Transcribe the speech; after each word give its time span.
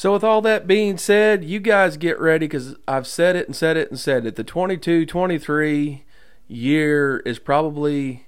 So, 0.00 0.14
with 0.14 0.24
all 0.24 0.40
that 0.40 0.66
being 0.66 0.96
said, 0.96 1.44
you 1.44 1.60
guys 1.60 1.98
get 1.98 2.18
ready 2.18 2.46
because 2.46 2.74
I've 2.88 3.06
said 3.06 3.36
it 3.36 3.46
and 3.46 3.54
said 3.54 3.76
it 3.76 3.90
and 3.90 4.00
said 4.00 4.24
it. 4.24 4.34
The 4.34 4.42
22 4.42 5.04
23 5.04 6.04
year 6.48 7.18
is 7.26 7.38
probably, 7.38 8.24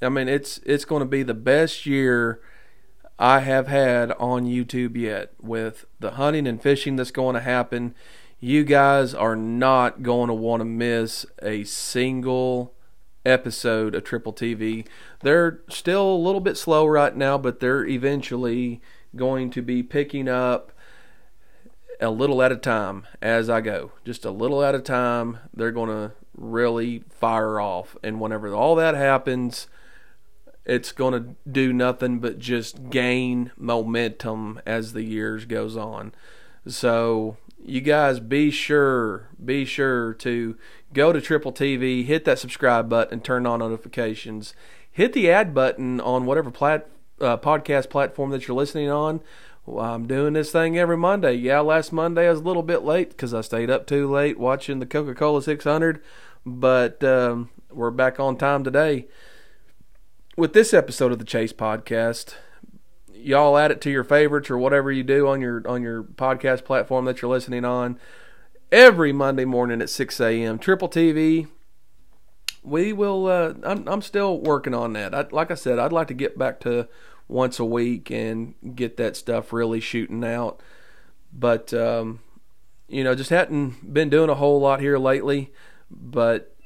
I 0.00 0.08
mean, 0.08 0.28
it's, 0.28 0.58
it's 0.58 0.84
going 0.84 1.00
to 1.00 1.04
be 1.04 1.24
the 1.24 1.34
best 1.34 1.84
year 1.84 2.40
I 3.18 3.40
have 3.40 3.66
had 3.66 4.12
on 4.12 4.46
YouTube 4.46 4.96
yet 4.96 5.32
with 5.42 5.84
the 5.98 6.12
hunting 6.12 6.46
and 6.46 6.62
fishing 6.62 6.94
that's 6.94 7.10
going 7.10 7.34
to 7.34 7.40
happen. 7.40 7.96
You 8.38 8.62
guys 8.62 9.12
are 9.12 9.34
not 9.34 10.04
going 10.04 10.28
to 10.28 10.34
want 10.34 10.60
to 10.60 10.64
miss 10.64 11.26
a 11.42 11.64
single 11.64 12.72
episode 13.24 13.96
of 13.96 14.04
Triple 14.04 14.32
TV. 14.32 14.86
They're 15.22 15.58
still 15.70 16.08
a 16.08 16.22
little 16.24 16.40
bit 16.40 16.56
slow 16.56 16.86
right 16.86 17.16
now, 17.16 17.36
but 17.36 17.58
they're 17.58 17.84
eventually 17.84 18.80
going 19.16 19.50
to 19.50 19.60
be 19.60 19.82
picking 19.82 20.28
up 20.28 20.70
a 22.00 22.10
little 22.10 22.42
at 22.42 22.52
a 22.52 22.56
time 22.56 23.06
as 23.22 23.48
I 23.48 23.60
go. 23.60 23.92
Just 24.04 24.24
a 24.24 24.30
little 24.30 24.62
at 24.62 24.74
a 24.74 24.80
time. 24.80 25.38
They're 25.54 25.72
going 25.72 25.88
to 25.88 26.12
really 26.36 27.04
fire 27.10 27.60
off. 27.60 27.96
And 28.02 28.20
whenever 28.20 28.54
all 28.54 28.74
that 28.76 28.94
happens, 28.94 29.68
it's 30.64 30.92
going 30.92 31.12
to 31.12 31.50
do 31.50 31.72
nothing 31.72 32.18
but 32.18 32.38
just 32.38 32.90
gain 32.90 33.52
momentum 33.56 34.60
as 34.66 34.92
the 34.92 35.02
years 35.02 35.44
goes 35.44 35.76
on. 35.76 36.12
So 36.66 37.36
you 37.64 37.80
guys 37.80 38.20
be 38.20 38.50
sure, 38.50 39.28
be 39.42 39.64
sure 39.64 40.14
to 40.14 40.56
go 40.92 41.12
to 41.12 41.20
Triple 41.20 41.52
TV, 41.52 42.04
hit 42.04 42.24
that 42.24 42.38
subscribe 42.38 42.88
button, 42.88 43.14
and 43.14 43.24
turn 43.24 43.46
on 43.46 43.60
notifications. 43.60 44.54
Hit 44.90 45.12
the 45.12 45.30
add 45.30 45.54
button 45.54 46.00
on 46.00 46.26
whatever 46.26 46.50
plat, 46.50 46.88
uh, 47.20 47.36
podcast 47.36 47.90
platform 47.90 48.30
that 48.30 48.46
you're 48.48 48.56
listening 48.56 48.90
on. 48.90 49.20
Well, 49.66 49.84
I'm 49.84 50.06
doing 50.06 50.34
this 50.34 50.52
thing 50.52 50.78
every 50.78 50.96
Monday. 50.96 51.34
Yeah, 51.34 51.58
last 51.58 51.92
Monday 51.92 52.28
I 52.28 52.30
was 52.30 52.38
a 52.38 52.44
little 52.44 52.62
bit 52.62 52.84
late 52.84 53.10
because 53.10 53.34
I 53.34 53.40
stayed 53.40 53.68
up 53.68 53.84
too 53.84 54.08
late 54.08 54.38
watching 54.38 54.78
the 54.78 54.86
Coca 54.86 55.12
Cola 55.12 55.42
600, 55.42 56.00
but 56.44 57.02
um, 57.02 57.50
we're 57.72 57.90
back 57.90 58.20
on 58.20 58.36
time 58.36 58.62
today. 58.62 59.08
With 60.36 60.52
this 60.52 60.72
episode 60.72 61.10
of 61.10 61.18
the 61.18 61.24
Chase 61.24 61.52
Podcast, 61.52 62.36
y'all 63.12 63.58
add 63.58 63.72
it 63.72 63.80
to 63.80 63.90
your 63.90 64.04
favorites 64.04 64.50
or 64.50 64.56
whatever 64.56 64.92
you 64.92 65.02
do 65.02 65.26
on 65.26 65.40
your 65.40 65.66
on 65.66 65.82
your 65.82 66.04
podcast 66.04 66.64
platform 66.64 67.04
that 67.06 67.20
you're 67.20 67.30
listening 67.30 67.64
on. 67.64 67.98
Every 68.70 69.12
Monday 69.12 69.44
morning 69.44 69.82
at 69.82 69.90
6 69.90 70.20
a.m. 70.20 70.60
Triple 70.60 70.88
TV. 70.88 71.48
We 72.62 72.92
will. 72.92 73.26
Uh, 73.26 73.54
I'm 73.64 73.88
I'm 73.88 74.02
still 74.02 74.38
working 74.38 74.74
on 74.74 74.92
that. 74.92 75.12
I, 75.12 75.26
like 75.32 75.50
I 75.50 75.54
said, 75.54 75.80
I'd 75.80 75.92
like 75.92 76.06
to 76.08 76.14
get 76.14 76.38
back 76.38 76.60
to 76.60 76.88
once 77.28 77.58
a 77.58 77.64
week 77.64 78.10
and 78.10 78.54
get 78.74 78.96
that 78.96 79.16
stuff 79.16 79.52
really 79.52 79.80
shooting 79.80 80.24
out. 80.24 80.60
But 81.32 81.72
um, 81.74 82.20
you 82.88 83.04
know, 83.04 83.14
just 83.14 83.30
hadn't 83.30 83.92
been 83.92 84.10
doing 84.10 84.30
a 84.30 84.34
whole 84.34 84.60
lot 84.60 84.80
here 84.80 84.98
lately. 84.98 85.52
But 85.90 86.56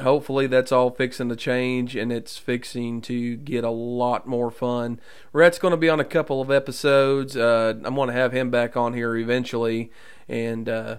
hopefully 0.00 0.46
that's 0.46 0.72
all 0.72 0.90
fixing 0.90 1.28
to 1.28 1.36
change 1.36 1.94
and 1.94 2.12
it's 2.12 2.36
fixing 2.36 3.00
to 3.02 3.36
get 3.36 3.64
a 3.64 3.70
lot 3.70 4.26
more 4.26 4.50
fun. 4.50 5.00
Rhett's 5.32 5.58
going 5.58 5.72
to 5.72 5.78
be 5.78 5.88
on 5.88 6.00
a 6.00 6.04
couple 6.04 6.40
of 6.40 6.50
episodes. 6.50 7.36
Uh, 7.36 7.74
I'm 7.84 7.94
going 7.94 8.08
to 8.08 8.14
have 8.14 8.32
him 8.32 8.50
back 8.50 8.76
on 8.76 8.94
here 8.94 9.16
eventually 9.16 9.90
and 10.28 10.68
uh, 10.68 10.96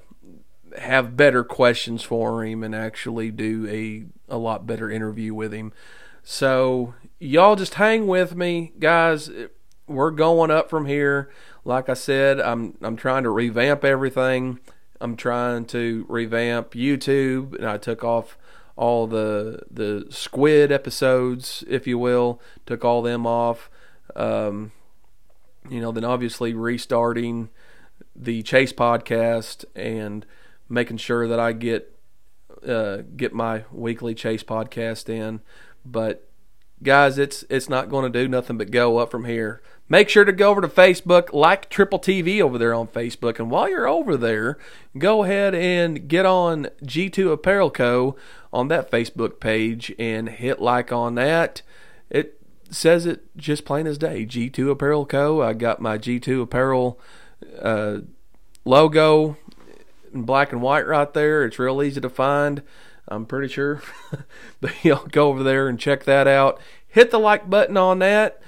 have 0.77 1.17
better 1.17 1.43
questions 1.43 2.03
for 2.03 2.45
him 2.45 2.63
and 2.63 2.75
actually 2.75 3.31
do 3.31 3.67
a 3.67 4.05
a 4.27 4.37
lot 4.37 4.65
better 4.65 4.89
interview 4.89 5.33
with 5.33 5.53
him. 5.53 5.71
So 6.27 6.95
y'all 7.19 7.55
just 7.55 7.75
hang 7.75 8.07
with 8.07 8.35
me, 8.35 8.73
guys. 8.79 9.29
We're 9.87 10.09
going 10.09 10.49
up 10.49 10.71
from 10.71 10.87
here. 10.87 11.29
Like 11.63 11.87
I 11.87 11.93
said, 11.93 12.41
I'm 12.41 12.75
I'm 12.81 12.95
trying 12.95 13.23
to 13.23 13.29
revamp 13.29 13.85
everything. 13.85 14.59
I'm 14.99 15.15
trying 15.17 15.65
to 15.65 16.03
revamp 16.09 16.71
YouTube, 16.71 17.55
and 17.55 17.67
I 17.67 17.77
took 17.77 18.03
off 18.03 18.39
all 18.75 19.05
the 19.05 19.61
the 19.69 20.07
squid 20.09 20.71
episodes, 20.71 21.63
if 21.67 21.85
you 21.85 21.99
will, 21.99 22.41
took 22.65 22.83
all 22.83 23.03
them 23.03 23.27
off. 23.27 23.69
Um, 24.15 24.71
you 25.69 25.79
know, 25.79 25.91
then 25.91 26.03
obviously 26.03 26.55
restarting 26.55 27.49
the 28.15 28.41
Chase 28.41 28.73
podcast 28.73 29.63
and 29.75 30.25
making 30.67 30.97
sure 30.97 31.27
that 31.27 31.39
I 31.39 31.51
get 31.51 31.95
uh, 32.67 33.03
get 33.15 33.31
my 33.31 33.65
weekly 33.71 34.15
Chase 34.15 34.43
podcast 34.43 35.07
in. 35.07 35.41
But 35.85 36.27
guys, 36.81 37.17
it's 37.17 37.43
it's 37.49 37.69
not 37.69 37.89
going 37.89 38.11
to 38.11 38.19
do 38.19 38.27
nothing 38.27 38.57
but 38.57 38.71
go 38.71 38.97
up 38.97 39.11
from 39.11 39.25
here. 39.25 39.61
Make 39.87 40.09
sure 40.09 40.25
to 40.25 40.31
go 40.31 40.49
over 40.49 40.61
to 40.61 40.67
Facebook, 40.67 41.31
like 41.31 41.69
Triple 41.69 41.99
TV 41.99 42.41
over 42.41 42.57
there 42.57 42.73
on 42.73 42.87
Facebook, 42.87 43.37
and 43.37 43.51
while 43.51 43.69
you're 43.69 43.87
over 43.87 44.17
there, 44.17 44.57
go 44.97 45.23
ahead 45.23 45.53
and 45.53 46.07
get 46.07 46.25
on 46.25 46.69
G2 46.83 47.31
Apparel 47.31 47.69
Co. 47.69 48.15
on 48.51 48.67
that 48.69 48.89
Facebook 48.89 49.39
page 49.39 49.93
and 49.99 50.27
hit 50.27 50.59
like 50.59 50.91
on 50.91 51.13
that. 51.15 51.61
It 52.09 52.41
says 52.71 53.05
it 53.05 53.23
just 53.37 53.63
plain 53.63 53.85
as 53.85 53.99
day. 53.99 54.25
G2 54.25 54.71
Apparel 54.71 55.05
Co. 55.05 55.43
I 55.43 55.53
got 55.53 55.79
my 55.79 55.99
G2 55.99 56.41
Apparel 56.41 56.99
uh, 57.61 57.99
logo 58.63 59.37
in 60.13 60.23
black 60.23 60.51
and 60.51 60.61
white 60.61 60.87
right 60.87 61.13
there. 61.13 61.45
It's 61.45 61.59
real 61.59 61.83
easy 61.83 62.01
to 62.01 62.09
find. 62.09 62.63
I'm 63.07 63.25
pretty 63.25 63.47
sure. 63.47 63.81
but 64.61 64.83
y'all 64.83 65.07
go 65.07 65.29
over 65.29 65.43
there 65.43 65.67
and 65.67 65.79
check 65.79 66.05
that 66.05 66.27
out. 66.27 66.59
Hit 66.87 67.11
the 67.11 67.19
like 67.19 67.49
button 67.49 67.77
on 67.77 67.99
that. 67.99 68.41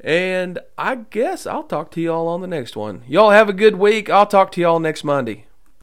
And 0.00 0.60
I 0.76 0.94
guess 0.94 1.46
I'll 1.46 1.64
talk 1.64 1.90
to 1.92 2.00
y'all 2.00 2.28
on 2.28 2.40
the 2.40 2.46
next 2.46 2.76
one. 2.76 3.02
Y'all 3.08 3.30
have 3.30 3.48
a 3.48 3.52
good 3.52 3.76
week. 3.76 4.08
I'll 4.08 4.26
talk 4.26 4.52
to 4.52 4.60
y'all 4.60 4.78
next 4.78 5.02
Monday. 5.02 5.47